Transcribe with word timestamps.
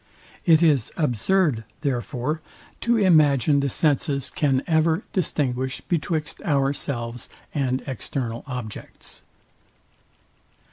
It 0.47 0.63
is 0.63 0.91
absurd, 0.97 1.63
therefore, 1.81 2.41
to 2.79 2.97
imagine 2.97 3.59
the 3.59 3.69
senses 3.69 4.31
can 4.31 4.63
ever 4.65 5.03
distinguish 5.13 5.79
betwixt 5.81 6.41
ourselves 6.41 7.29
and 7.53 7.83
external 7.85 8.43
objects. 8.47 9.21